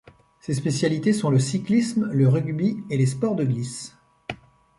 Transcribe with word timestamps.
Ses 0.39 0.55
spécialités 0.55 1.13
sont 1.13 1.29
le 1.29 1.37
cyclisme, 1.37 2.09
le 2.11 2.27
rugby, 2.27 2.83
et 2.89 2.97
les 2.97 3.05
sports 3.05 3.35
de 3.35 3.43
glisse. 3.45 3.95